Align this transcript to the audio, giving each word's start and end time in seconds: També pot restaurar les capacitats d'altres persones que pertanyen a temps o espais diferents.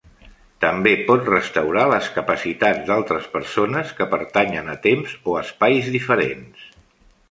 També 0.63 0.93
pot 1.09 1.29
restaurar 1.33 1.83
les 1.91 2.09
capacitats 2.17 2.83
d'altres 2.89 3.29
persones 3.37 3.95
que 4.01 4.11
pertanyen 4.17 4.77
a 4.77 4.79
temps 4.91 5.17
o 5.35 5.41
espais 5.47 5.97
diferents. 6.01 6.71